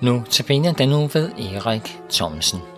Nu 0.00 0.22
tabiner 0.30 0.72
den 0.72 0.88
nu 0.88 1.06
ved 1.06 1.30
Erik 1.38 1.98
Thomsen. 2.10 2.77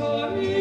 story 0.00 0.59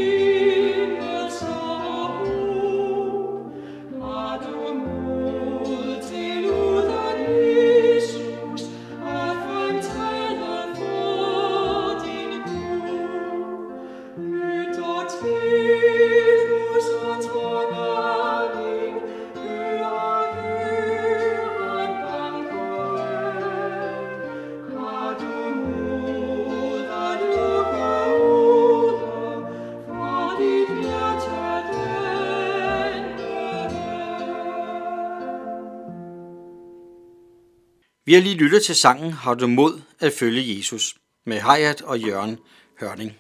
Vi 38.10 38.14
har 38.14 38.22
lige 38.22 38.36
lyttet 38.36 38.66
til 38.66 38.76
sangen 38.76 39.12
Har 39.12 39.34
du 39.34 39.48
mod 39.48 39.82
at 40.00 40.14
følge 40.14 40.58
Jesus 40.58 40.96
med 41.26 41.40
Hayat 41.40 41.82
og 41.82 42.00
Jørgen 42.00 42.40
Hørning. 42.80 43.18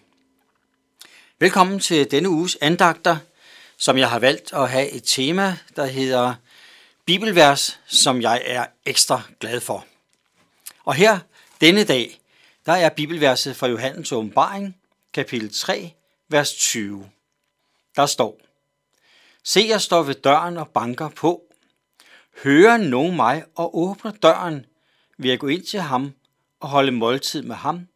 Velkommen 1.39 1.79
til 1.79 2.11
denne 2.11 2.29
uges 2.29 2.57
andagter, 2.61 3.17
som 3.77 3.97
jeg 3.97 4.09
har 4.09 4.19
valgt 4.19 4.53
at 4.53 4.69
have 4.69 4.89
et 4.89 5.03
tema, 5.05 5.57
der 5.75 5.85
hedder 5.85 6.35
Bibelvers, 7.05 7.79
som 7.85 8.21
jeg 8.21 8.41
er 8.45 8.65
ekstra 8.85 9.21
glad 9.39 9.61
for. 9.61 9.85
Og 10.85 10.95
her, 10.95 11.19
denne 11.61 11.83
dag, 11.83 12.21
der 12.65 12.73
er 12.73 12.89
bibelverset 12.89 13.55
fra 13.55 13.67
Johannes 13.67 14.11
åbenbaring, 14.11 14.77
kapitel 15.13 15.53
3, 15.53 15.91
vers 16.29 16.53
20. 16.53 17.09
Der 17.95 18.05
står, 18.05 18.39
Se, 19.43 19.65
jeg 19.69 19.81
står 19.81 20.03
ved 20.03 20.15
døren 20.15 20.57
og 20.57 20.69
banker 20.69 21.09
på. 21.09 21.41
Hører 22.43 22.77
nogen 22.77 23.15
mig 23.15 23.43
og 23.55 23.77
åbner 23.77 24.11
døren, 24.11 24.65
vil 25.19 25.29
jeg 25.29 25.39
gå 25.39 25.47
ind 25.47 25.63
til 25.63 25.79
ham 25.79 26.13
og 26.59 26.69
holde 26.69 26.91
måltid 26.91 27.41
med 27.41 27.55
ham, 27.55 27.87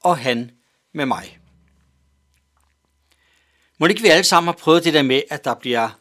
og 0.00 0.18
han 0.18 0.50
med 0.92 1.06
mig. 1.06 1.38
Må 3.78 3.86
det 3.86 3.90
ikke 3.90 4.02
vi 4.02 4.08
alle 4.08 4.24
sammen 4.24 4.48
har 4.48 4.58
prøvet 4.58 4.84
det 4.84 4.94
der 4.94 5.02
med, 5.02 5.22
at 5.30 5.44
der 5.44 5.54
bliver 5.54 5.98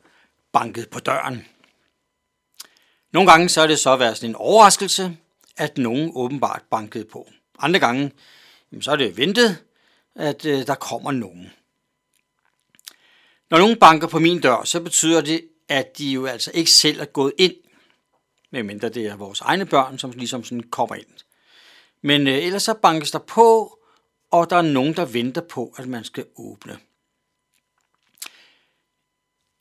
banket 0.52 0.90
på 0.90 1.00
døren? 1.00 1.48
Nogle 3.12 3.32
gange 3.32 3.50
så 3.50 3.62
er 3.62 3.68
det 3.68 3.80
så 3.80 3.96
været 3.96 4.18
sådan 4.18 4.30
en 4.30 4.36
overraskelse, 4.36 5.18
at 5.58 5.78
nogen 5.78 6.12
åbenbart 6.16 6.62
bankede 6.72 7.06
på. 7.06 7.30
Andre 7.60 7.80
gange, 7.80 8.12
så 8.82 8.92
er 8.92 8.96
det 8.96 9.18
ventet, 9.18 9.58
at 10.16 10.46
øh, 10.46 10.68
der 10.68 10.76
kommer 10.76 11.12
nogen. 11.12 11.52
Når 13.50 13.58
nogen 13.58 13.80
banker 13.80 14.08
på 14.08 14.20
min 14.20 14.42
dør, 14.42 14.64
så 14.64 14.82
betyder 14.82 15.22
det, 15.22 15.48
at 15.70 15.98
de 15.98 16.12
jo 16.12 16.26
altså 16.26 16.52
ikke 16.54 16.72
selv 16.72 17.00
er 17.00 17.06
gået 17.06 17.34
ind 17.38 17.56
medmindre 18.52 18.90
det 18.90 19.06
er 19.06 19.16
vores 19.16 19.42
egne 19.42 19.66
børn, 19.66 20.00
som 20.00 20.12
ligesom 20.12 20.44
sådan 20.44 20.64
kommer 20.64 20.96
ind. 20.96 21.26
Men 22.02 22.28
øh, 22.28 22.34
ellers 22.34 22.64
så 22.64 22.74
bankes 22.74 23.12
der 23.12 23.20
på, 23.20 23.80
og 24.32 24.50
der 24.50 24.56
er 24.56 24.62
nogen, 24.62 24.96
der 24.96 25.06
venter 25.06 25.42
på, 25.42 25.74
at 25.78 25.88
man 25.88 26.04
skal 26.04 26.26
åbne. 26.36 26.78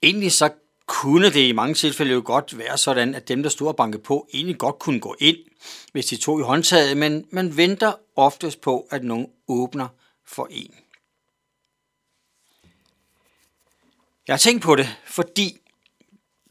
Egentlig 0.02 0.32
så 0.32 0.50
kunne 0.86 1.26
det 1.26 1.48
i 1.48 1.52
mange 1.52 1.74
tilfælde 1.74 2.12
jo 2.12 2.22
godt 2.24 2.58
være 2.58 2.78
sådan, 2.78 3.14
at 3.14 3.28
dem, 3.28 3.42
der 3.42 3.50
stod 3.50 3.68
og 3.68 3.76
bankede 3.76 4.02
på, 4.02 4.28
egentlig 4.32 4.58
godt 4.58 4.78
kunne 4.78 5.00
gå 5.00 5.16
ind, 5.18 5.36
hvis 5.92 6.06
de 6.06 6.16
tog 6.16 6.40
i 6.40 6.42
håndtaget, 6.42 6.96
men 6.96 7.26
man 7.30 7.56
venter 7.56 7.92
oftest 8.16 8.60
på, 8.60 8.86
at 8.90 9.04
nogen 9.04 9.26
åbner 9.48 9.88
for 10.26 10.48
en. 10.50 10.74
Jeg 14.26 14.32
har 14.32 14.38
tænkt 14.38 14.62
på 14.62 14.76
det, 14.76 14.96
fordi 15.06 15.60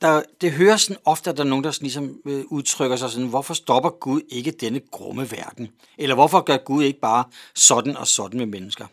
der, 0.03 0.23
det 0.41 0.51
høres 0.51 0.81
sådan 0.81 1.01
ofte, 1.05 1.29
at 1.29 1.37
der 1.37 1.43
er 1.43 1.47
nogen, 1.47 1.63
der 1.63 1.71
sådan 1.71 1.85
ligesom 1.85 2.21
øh, 2.25 2.45
udtrykker 2.45 2.97
sig 2.97 3.09
sådan, 3.09 3.27
hvorfor 3.27 3.53
stopper 3.53 3.89
Gud 3.89 4.21
ikke 4.29 4.51
denne 4.51 4.81
grumme 4.91 5.31
verden? 5.31 5.71
Eller 5.97 6.15
hvorfor 6.15 6.41
gør 6.41 6.57
Gud 6.57 6.83
ikke 6.83 6.99
bare 6.99 7.25
sådan 7.55 7.97
og 7.97 8.07
sådan 8.07 8.37
med 8.37 8.45
mennesker? 8.45 8.87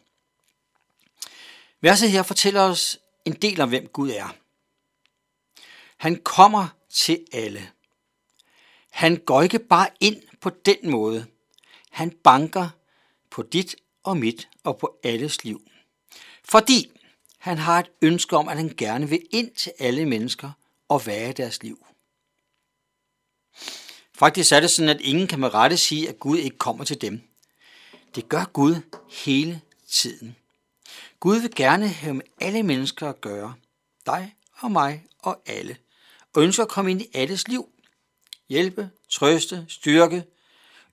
Verset 1.80 2.10
her 2.10 2.22
fortæller 2.22 2.62
os 2.62 2.98
en 3.24 3.32
del 3.32 3.60
om, 3.60 3.68
hvem 3.68 3.86
Gud 3.86 4.10
er. 4.10 4.34
Han 5.96 6.20
kommer 6.24 6.68
til 6.90 7.24
alle. 7.32 7.70
Han 8.90 9.16
går 9.16 9.42
ikke 9.42 9.58
bare 9.58 9.88
ind 10.00 10.22
på 10.40 10.50
den 10.50 10.90
måde. 10.90 11.26
Han 11.90 12.10
banker 12.24 12.68
på 13.30 13.42
dit 13.42 13.76
og 14.04 14.16
mit 14.16 14.48
og 14.64 14.78
på 14.78 14.98
alles 15.04 15.44
liv. 15.44 15.62
Fordi 16.44 16.90
han 17.38 17.58
har 17.58 17.78
et 17.78 17.90
ønske 18.02 18.36
om, 18.36 18.48
at 18.48 18.56
han 18.56 18.74
gerne 18.76 19.08
vil 19.08 19.22
ind 19.30 19.50
til 19.50 19.72
alle 19.78 20.06
mennesker 20.06 20.50
og 20.90 21.06
være 21.06 21.30
i 21.30 21.32
deres 21.32 21.62
liv. 21.62 21.86
Faktisk 24.14 24.52
er 24.52 24.60
det 24.60 24.70
sådan, 24.70 24.88
at 24.88 25.00
ingen 25.00 25.26
kan 25.26 25.40
med 25.40 25.54
rette 25.54 25.76
sige, 25.76 26.08
at 26.08 26.18
Gud 26.18 26.38
ikke 26.38 26.58
kommer 26.58 26.84
til 26.84 27.00
dem. 27.00 27.20
Det 28.14 28.28
gør 28.28 28.44
Gud 28.44 29.00
hele 29.24 29.60
tiden. 29.88 30.36
Gud 31.20 31.40
vil 31.40 31.54
gerne 31.54 31.88
have 31.88 32.14
med 32.14 32.24
alle 32.40 32.62
mennesker 32.62 33.08
at 33.08 33.20
gøre. 33.20 33.54
Dig 34.06 34.34
og 34.58 34.72
mig 34.72 35.04
og 35.18 35.42
alle. 35.46 35.76
Og 36.34 36.42
ønsker 36.42 36.62
at 36.62 36.68
komme 36.68 36.90
ind 36.90 37.02
i 37.02 37.10
alles 37.14 37.48
liv. 37.48 37.68
Hjælpe, 38.48 38.90
trøste, 39.10 39.66
styrke, 39.68 40.24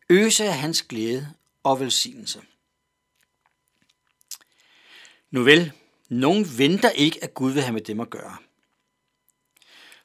øse 0.10 0.46
af 0.46 0.54
hans 0.54 0.82
glæde 0.82 1.34
og 1.64 1.80
velsignelse. 1.80 2.42
Nu 5.32 5.44
vel, 5.44 5.72
nogen 6.10 6.58
venter 6.58 6.90
ikke, 6.90 7.24
at 7.24 7.34
Gud 7.34 7.52
vil 7.52 7.62
have 7.62 7.74
med 7.74 7.82
dem 7.82 8.00
at 8.00 8.10
gøre. 8.10 8.38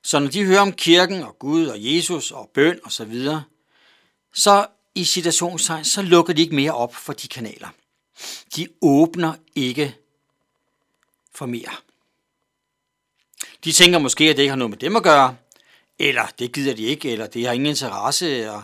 Så 0.02 0.18
når 0.18 0.28
de 0.28 0.44
hører 0.44 0.60
om 0.60 0.72
kirken 0.72 1.22
og 1.22 1.38
Gud 1.38 1.66
og 1.66 1.76
Jesus 1.78 2.30
og 2.30 2.50
bøn 2.54 2.80
og 2.84 2.92
så 2.92 3.04
videre, 3.04 3.44
så 4.32 4.66
i 4.94 5.04
situationstegn, 5.04 5.84
så 5.84 6.02
lukker 6.02 6.32
de 6.32 6.42
ikke 6.42 6.54
mere 6.54 6.74
op 6.74 6.94
for 6.94 7.12
de 7.12 7.28
kanaler. 7.28 7.68
De 8.56 8.68
åbner 8.80 9.34
ikke 9.54 9.96
for 11.34 11.46
mere. 11.46 11.76
De 13.64 13.72
tænker 13.72 13.98
måske, 13.98 14.24
at 14.24 14.36
det 14.36 14.42
ikke 14.42 14.50
har 14.50 14.56
noget 14.56 14.70
med 14.70 14.78
dem 14.78 14.96
at 14.96 15.02
gøre, 15.02 15.36
eller 15.98 16.26
det 16.38 16.52
gider 16.52 16.74
de 16.74 16.82
ikke, 16.82 17.10
eller 17.10 17.26
det 17.26 17.46
har 17.46 17.52
ingen 17.52 17.66
interesse, 17.66 18.50
og, 18.50 18.62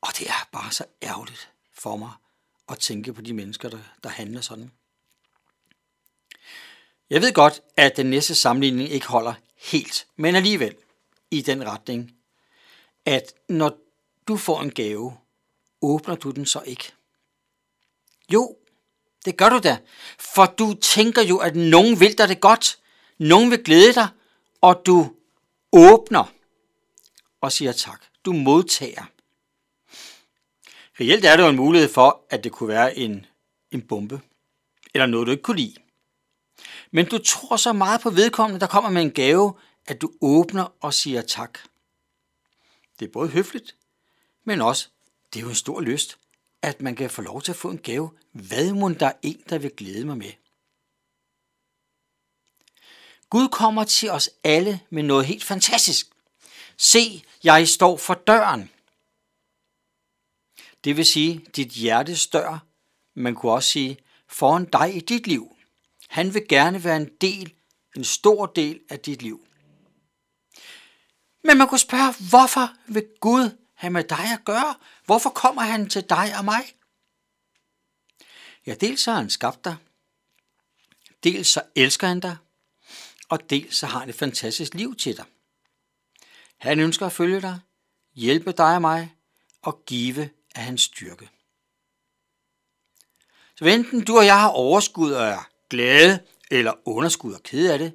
og 0.00 0.08
det 0.18 0.28
er 0.28 0.48
bare 0.52 0.72
så 0.72 0.84
ærgerligt 1.02 1.50
for 1.74 1.96
mig 1.96 2.10
at 2.68 2.78
tænke 2.78 3.12
på 3.12 3.20
de 3.20 3.32
mennesker, 3.32 3.68
der, 3.68 3.78
der 4.02 4.08
handler 4.08 4.40
sådan. 4.40 4.72
Jeg 7.10 7.22
ved 7.22 7.32
godt, 7.32 7.60
at 7.76 7.96
den 7.96 8.06
næste 8.06 8.34
sammenligning 8.34 8.90
ikke 8.90 9.06
holder 9.06 9.34
helt, 9.58 10.06
men 10.16 10.34
alligevel 10.34 10.76
i 11.30 11.42
den 11.42 11.66
retning, 11.66 12.14
at 13.04 13.34
når 13.48 13.78
du 14.28 14.36
får 14.36 14.60
en 14.60 14.70
gave, 14.70 15.16
åbner 15.82 16.14
du 16.14 16.30
den 16.30 16.46
så 16.46 16.60
ikke? 16.60 16.92
Jo, 18.32 18.56
det 19.24 19.36
gør 19.36 19.48
du 19.48 19.58
da, 19.58 19.78
for 20.18 20.46
du 20.46 20.74
tænker 20.74 21.22
jo, 21.22 21.38
at 21.38 21.56
nogen 21.56 22.00
vil 22.00 22.18
dig 22.18 22.28
det 22.28 22.40
godt, 22.40 22.78
nogen 23.18 23.50
vil 23.50 23.64
glæde 23.64 23.94
dig, 23.94 24.08
og 24.60 24.82
du 24.86 25.14
åbner 25.72 26.32
og 27.40 27.52
siger 27.52 27.72
tak. 27.72 28.04
Du 28.24 28.32
modtager. 28.32 29.04
Reelt 31.00 31.24
er 31.24 31.36
det 31.36 31.42
jo 31.42 31.48
en 31.48 31.56
mulighed 31.56 31.88
for, 31.88 32.24
at 32.30 32.44
det 32.44 32.52
kunne 32.52 32.68
være 32.68 32.96
en, 32.96 33.26
en 33.70 33.82
bombe, 33.82 34.20
eller 34.94 35.06
noget, 35.06 35.26
du 35.26 35.30
ikke 35.30 35.42
kunne 35.42 35.56
lide. 35.56 35.74
Men 36.90 37.06
du 37.06 37.18
tror 37.18 37.56
så 37.56 37.72
meget 37.72 38.00
på 38.00 38.10
vedkommende, 38.10 38.60
der 38.60 38.66
kommer 38.66 38.90
med 38.90 39.02
en 39.02 39.10
gave, 39.10 39.54
at 39.86 40.00
du 40.00 40.12
åbner 40.20 40.74
og 40.80 40.94
siger 40.94 41.22
tak. 41.22 41.58
Det 42.98 43.08
er 43.08 43.12
både 43.12 43.28
høfligt, 43.28 43.76
men 44.44 44.60
også, 44.60 44.88
det 45.32 45.38
er 45.38 45.42
jo 45.42 45.48
en 45.48 45.54
stor 45.54 45.80
lyst, 45.80 46.18
at 46.62 46.80
man 46.80 46.96
kan 46.96 47.10
få 47.10 47.22
lov 47.22 47.42
til 47.42 47.52
at 47.52 47.56
få 47.56 47.70
en 47.70 47.78
gave. 47.78 48.10
Hvad 48.32 48.72
må 48.72 48.88
der 48.88 49.06
er 49.06 49.12
en, 49.22 49.42
der 49.48 49.58
vil 49.58 49.70
glæde 49.70 50.04
mig 50.04 50.18
med? 50.18 50.32
Gud 53.30 53.48
kommer 53.48 53.84
til 53.84 54.10
os 54.10 54.30
alle 54.44 54.80
med 54.90 55.02
noget 55.02 55.26
helt 55.26 55.44
fantastisk. 55.44 56.10
Se, 56.76 57.24
jeg 57.44 57.68
står 57.68 57.96
for 57.96 58.14
døren. 58.14 58.70
Det 60.84 60.96
vil 60.96 61.06
sige, 61.06 61.44
dit 61.56 61.68
hjertes 61.68 62.26
dør. 62.26 62.58
Man 63.14 63.34
kunne 63.34 63.52
også 63.52 63.68
sige, 63.68 63.98
foran 64.26 64.64
dig 64.64 64.96
i 64.96 65.00
dit 65.00 65.26
liv. 65.26 65.57
Han 66.08 66.34
vil 66.34 66.48
gerne 66.48 66.84
være 66.84 66.96
en 66.96 67.10
del, 67.20 67.54
en 67.96 68.04
stor 68.04 68.46
del 68.46 68.80
af 68.88 69.00
dit 69.00 69.22
liv. 69.22 69.46
Men 71.44 71.58
man 71.58 71.68
kunne 71.68 71.78
spørge, 71.78 72.28
hvorfor 72.30 72.92
vil 72.92 73.06
Gud 73.20 73.56
have 73.74 73.90
med 73.90 74.04
dig 74.04 74.32
at 74.32 74.44
gøre? 74.44 74.74
Hvorfor 75.04 75.30
kommer 75.30 75.62
han 75.62 75.88
til 75.88 76.04
dig 76.08 76.38
og 76.38 76.44
mig? 76.44 76.62
Ja, 78.66 78.74
dels 78.74 79.04
har 79.04 79.14
han 79.14 79.30
skabt 79.30 79.64
dig, 79.64 79.76
dels 81.24 81.48
så 81.48 81.62
elsker 81.74 82.06
han 82.06 82.20
dig, 82.20 82.36
og 83.28 83.50
dels 83.50 83.76
så 83.76 83.86
har 83.86 83.98
han 83.98 84.08
et 84.08 84.14
fantastisk 84.14 84.74
liv 84.74 84.96
til 84.96 85.16
dig. 85.16 85.24
Han 86.58 86.80
ønsker 86.80 87.06
at 87.06 87.12
følge 87.12 87.40
dig, 87.40 87.60
hjælpe 88.14 88.52
dig 88.52 88.74
og 88.74 88.80
mig 88.80 89.14
og 89.62 89.84
give 89.86 90.30
af 90.54 90.62
hans 90.62 90.82
styrke. 90.82 91.30
Så 93.54 93.64
enten 93.64 94.04
du 94.04 94.18
og 94.18 94.26
jeg 94.26 94.40
har 94.40 94.48
overskud 94.48 95.12
og 95.12 95.26
er 95.26 95.48
glæde 95.70 96.18
eller 96.50 96.72
underskud 96.84 97.34
og 97.34 97.42
ked 97.42 97.70
af 97.70 97.78
det, 97.78 97.92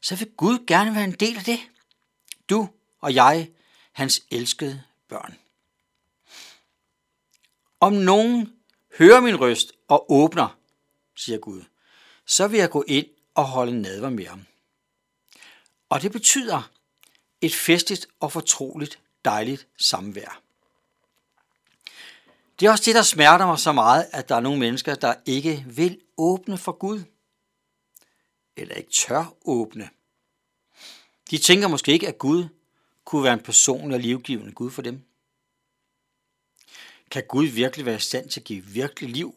så 0.00 0.16
vil 0.16 0.30
Gud 0.36 0.66
gerne 0.66 0.94
være 0.94 1.04
en 1.04 1.12
del 1.12 1.36
af 1.36 1.44
det. 1.44 1.60
Du 2.50 2.68
og 3.00 3.14
jeg, 3.14 3.50
hans 3.92 4.22
elskede 4.30 4.82
børn. 5.08 5.34
Om 7.80 7.92
nogen 7.92 8.52
hører 8.98 9.20
min 9.20 9.40
røst 9.40 9.72
og 9.88 10.12
åbner, 10.12 10.58
siger 11.16 11.38
Gud, 11.38 11.62
så 12.26 12.48
vil 12.48 12.58
jeg 12.58 12.70
gå 12.70 12.84
ind 12.88 13.06
og 13.34 13.44
holde 13.44 13.82
nadver 13.82 14.10
med 14.10 14.26
ham. 14.26 14.46
Og 15.88 16.02
det 16.02 16.12
betyder 16.12 16.70
et 17.40 17.54
festligt 17.54 18.06
og 18.20 18.32
fortroligt 18.32 18.98
dejligt 19.24 19.66
samvær. 19.78 20.42
Det 22.60 22.66
er 22.66 22.70
også 22.70 22.84
det, 22.86 22.94
der 22.94 23.02
smerter 23.02 23.46
mig 23.46 23.58
så 23.58 23.72
meget, 23.72 24.06
at 24.12 24.28
der 24.28 24.36
er 24.36 24.40
nogle 24.40 24.58
mennesker, 24.58 24.94
der 24.94 25.14
ikke 25.26 25.64
vil 25.68 26.00
åbne 26.16 26.58
for 26.58 26.72
Gud. 26.72 27.02
Eller 28.56 28.74
ikke 28.74 28.90
tør 28.90 29.36
åbne. 29.44 29.90
De 31.30 31.38
tænker 31.38 31.68
måske 31.68 31.92
ikke, 31.92 32.08
at 32.08 32.18
Gud 32.18 32.48
kunne 33.04 33.24
være 33.24 33.32
en 33.32 33.42
personlig 33.42 33.94
og 33.94 34.00
livgivende 34.00 34.52
Gud 34.52 34.70
for 34.70 34.82
dem. 34.82 35.02
Kan 37.10 37.24
Gud 37.28 37.44
virkelig 37.44 37.86
være 37.86 37.96
i 37.96 37.98
stand 37.98 38.30
til 38.30 38.40
at 38.40 38.44
give 38.44 38.64
virkelig 38.64 39.10
liv? 39.10 39.34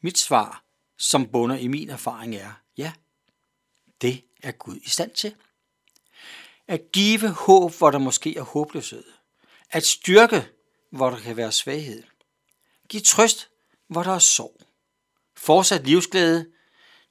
Mit 0.00 0.18
svar, 0.18 0.64
som 0.96 1.28
bunder 1.28 1.56
i 1.56 1.66
min 1.66 1.90
erfaring, 1.90 2.34
er 2.34 2.52
ja. 2.76 2.92
Det 4.00 4.24
er 4.42 4.52
Gud 4.52 4.76
i 4.76 4.88
stand 4.88 5.10
til. 5.10 5.34
At 6.66 6.92
give 6.92 7.28
håb, 7.28 7.72
hvor 7.78 7.90
der 7.90 7.98
måske 7.98 8.36
er 8.36 8.42
håbløshed. 8.42 9.04
At 9.70 9.86
styrke, 9.86 10.48
hvor 10.90 11.10
der 11.10 11.18
kan 11.18 11.36
være 11.36 11.52
svaghed. 11.52 12.02
Giv 12.88 13.00
trøst, 13.00 13.50
hvor 13.86 14.02
der 14.02 14.14
er 14.14 14.18
sorg. 14.18 14.60
Fortsat 15.36 15.86
livsglæde, 15.86 16.52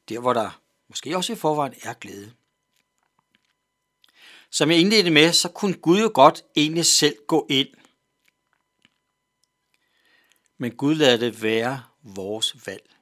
der 0.10 0.20
hvor 0.20 0.34
der 0.34 0.62
måske 0.88 1.18
også 1.18 1.34
i 1.34 1.36
forvejen 1.36 1.74
er 1.84 1.94
glæde. 1.94 2.34
Som 4.50 4.72
jeg 4.72 4.80
indledte 4.80 5.10
med, 5.10 5.34
så 5.34 5.50
kunne 5.50 5.74
Gud 5.74 6.00
jo 6.00 6.12
godt 6.14 6.44
egentlig 6.56 6.86
selv 6.86 7.16
gå 7.28 7.48
ind. 7.50 7.70
Men 10.58 10.76
Gud 10.76 10.96
lader 10.96 11.18
det 11.18 11.42
være 11.42 11.84
vores 12.02 12.68
valg. 12.68 12.96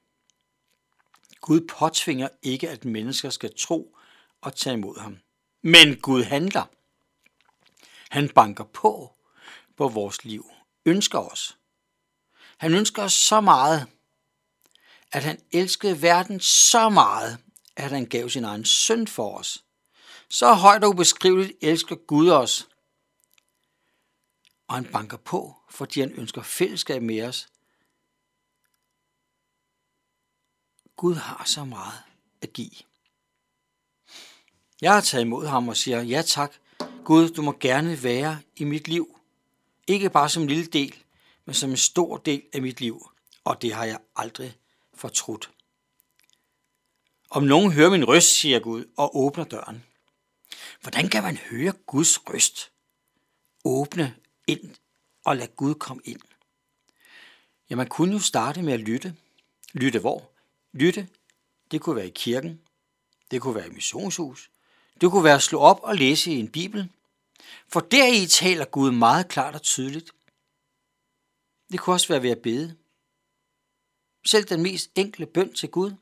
Gud 1.42 1.62
påtvinger 1.62 2.30
ikke, 2.42 2.70
at 2.70 2.86
mennesker 2.86 3.30
skal 3.30 3.54
tro 3.58 3.98
og 4.42 4.56
tage 4.56 4.74
imod 4.74 5.00
ham. 5.00 5.18
Men 5.62 6.00
Gud 6.00 6.24
handler. 6.24 6.66
Han 8.10 8.30
banker 8.30 8.64
på 8.64 9.14
på 9.78 9.88
vores 9.88 10.26
liv, 10.26 10.52
ønsker 10.86 11.20
os. 11.20 11.58
Han 12.58 12.74
ønsker 12.74 13.04
os 13.04 13.14
så 13.14 13.42
meget, 13.42 13.88
at 15.16 15.24
han 15.24 15.42
elskede 15.52 16.02
verden 16.02 16.40
så 16.40 16.90
meget, 16.90 17.38
at 17.76 17.92
han 17.92 18.06
gav 18.06 18.30
sin 18.30 18.44
egen 18.44 18.66
søn 18.66 19.08
for 19.08 19.38
os. 19.38 19.64
Så 20.30 20.54
højt 20.54 20.84
og 20.84 20.90
ubeskriveligt 20.90 21.54
elsker 21.62 21.96
Gud 21.96 22.30
os. 22.30 22.68
Og 24.68 24.76
han 24.76 24.86
banker 24.86 25.18
på, 25.18 25.56
fordi 25.70 26.00
han 26.00 26.12
ønsker 26.12 26.42
fællesskab 26.42 27.02
med 27.02 27.22
os. 27.22 27.48
Gud 30.96 31.16
har 31.16 31.44
så 31.46 31.66
meget 31.66 32.04
at 32.42 32.54
give. 32.54 32.76
Jeg 34.82 34.94
har 34.94 35.02
taget 35.02 35.24
imod 35.24 35.48
ham 35.48 35.68
og 35.68 35.78
siger, 35.78 36.02
ja 36.02 36.22
tak, 36.22 36.54
Gud, 37.06 37.30
du 37.30 37.42
må 37.42 37.58
gerne 37.60 38.04
være 38.04 38.42
i 38.56 38.64
mit 38.64 38.88
liv. 38.88 39.20
Ikke 39.88 40.10
bare 40.10 40.30
som 40.30 40.44
en 40.44 40.50
lille 40.50 40.66
del, 40.66 41.04
men 41.46 41.54
som 41.54 41.70
en 41.70 41.78
stor 41.78 42.18
del 42.18 42.44
af 42.54 42.62
mit 42.62 42.82
liv. 42.82 43.10
Og 43.44 43.62
det 43.62 43.74
har 43.74 43.86
jeg 43.86 44.00
aldrig 44.16 44.58
fortrudt. 44.96 45.52
Om 47.30 47.44
nogen 47.44 47.72
hører 47.72 47.90
min 47.90 48.08
røst, 48.08 48.40
siger 48.40 48.60
Gud, 48.60 48.86
og 48.98 49.18
åbner 49.18 49.44
døren. 49.44 49.84
Hvordan 50.82 51.10
kan 51.10 51.24
man 51.24 51.38
høre 51.38 51.72
Guds 51.72 52.30
røst? 52.30 52.72
Åbne 53.64 54.16
ind 54.48 54.76
og 55.24 55.38
lade 55.38 55.48
Gud 55.48 55.76
komme 55.76 56.02
ind. 56.06 56.22
Ja, 57.70 57.76
man 57.76 57.88
kunne 57.88 58.14
jo 58.14 58.20
starte 58.20 58.62
med 58.62 58.74
at 58.74 58.80
lytte. 58.80 59.16
Lytte 59.74 60.00
hvor? 60.00 60.32
Lytte, 60.74 61.08
det 61.72 61.82
kunne 61.82 61.96
være 61.96 62.08
i 62.08 62.12
kirken, 62.16 62.62
det 63.32 63.42
kunne 63.42 63.56
være 63.56 63.68
i 63.68 63.72
missionshus, 63.72 64.50
det 65.02 65.12
kunne 65.12 65.24
være 65.24 65.36
at 65.36 65.44
slå 65.44 65.60
op 65.60 65.80
og 65.84 65.96
læse 65.96 66.32
i 66.32 66.40
en 66.40 66.52
bibel, 66.52 66.90
for 67.68 67.80
deri 67.80 68.28
taler 68.28 68.66
Gud 68.66 68.92
meget 68.92 69.28
klart 69.28 69.56
og 69.56 69.62
tydeligt. 69.62 70.12
Det 71.72 71.80
kunne 71.80 71.94
også 71.94 72.08
være 72.08 72.24
ved 72.24 72.30
at 72.30 72.42
bede. 72.42 72.76
Selv 74.26 74.46
den 74.46 74.62
mest 74.62 74.92
enkle 74.96 75.26
bøn 75.26 75.54
til 75.54 75.70
Gud, 75.70 75.94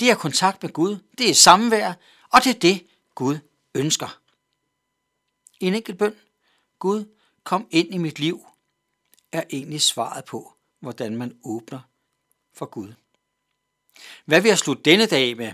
det 0.00 0.10
er 0.10 0.14
kontakt 0.14 0.62
med 0.62 0.72
Gud, 0.72 0.98
det 1.18 1.30
er 1.30 1.34
samvær, 1.34 1.92
og 2.32 2.44
det 2.44 2.54
er 2.56 2.58
det, 2.58 2.86
Gud 3.14 3.38
ønsker. 3.74 4.20
En 5.60 5.74
enkelt 5.74 5.98
bøn, 5.98 6.14
Gud, 6.78 7.04
kom 7.44 7.68
ind 7.70 7.94
i 7.94 7.98
mit 7.98 8.18
liv, 8.18 8.46
er 9.32 9.42
egentlig 9.50 9.82
svaret 9.82 10.24
på, 10.24 10.54
hvordan 10.80 11.16
man 11.16 11.38
åbner 11.44 11.80
for 12.52 12.66
Gud. 12.66 12.92
Hvad 14.24 14.40
vil 14.40 14.48
jeg 14.48 14.58
slutte 14.58 14.82
denne 14.82 15.06
dag 15.06 15.36
med? 15.36 15.52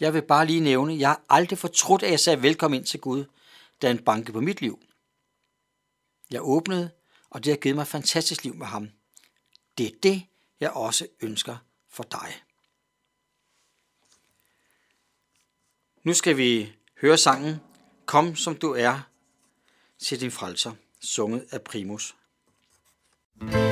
Jeg 0.00 0.14
vil 0.14 0.22
bare 0.22 0.46
lige 0.46 0.60
nævne, 0.60 0.98
jeg 0.98 1.08
har 1.08 1.22
aldrig 1.28 1.58
fortrudt, 1.58 2.02
at 2.02 2.10
jeg 2.10 2.20
sagde 2.20 2.42
velkommen 2.42 2.80
ind 2.80 2.86
til 2.86 3.00
Gud, 3.00 3.24
da 3.82 3.86
han 3.86 3.98
bankede 3.98 4.32
på 4.32 4.40
mit 4.40 4.60
liv. 4.60 4.82
Jeg 6.30 6.42
åbnede, 6.42 6.90
og 7.30 7.44
det 7.44 7.52
har 7.52 7.56
givet 7.56 7.76
mig 7.76 7.82
et 7.82 7.88
fantastisk 7.88 8.44
liv 8.44 8.54
med 8.54 8.66
ham. 8.66 8.90
Det 9.78 9.86
er 9.86 9.98
det, 10.02 10.22
jeg 10.60 10.70
også 10.70 11.06
ønsker 11.20 11.56
for 11.88 12.02
dig. 12.02 12.42
Nu 16.02 16.14
skal 16.14 16.36
vi 16.36 16.72
høre 17.00 17.18
sangen 17.18 17.60
Kom 18.06 18.36
som 18.36 18.56
du 18.56 18.72
er 18.72 19.00
til 19.98 20.20
din 20.20 20.30
frelser, 20.30 20.72
sunget 21.00 21.46
af 21.50 21.62
Primus. 21.62 22.14
thank 23.40 23.54
you 23.54 23.67